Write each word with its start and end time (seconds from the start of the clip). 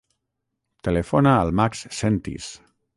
Telefona 0.89 1.37
al 1.43 1.55
Max 1.61 1.87
Sentis. 2.01 2.53